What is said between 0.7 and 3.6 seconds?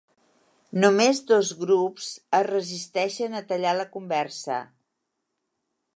Només dos grups es resisteixen a